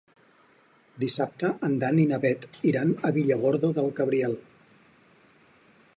Dissabte 1.03 1.51
en 1.67 1.75
Dan 1.83 2.01
i 2.05 2.07
na 2.13 2.19
Bet 2.25 2.49
iran 2.71 2.95
a 3.11 3.13
Villargordo 3.19 3.73
del 3.79 3.93
Cabriel. 4.01 4.37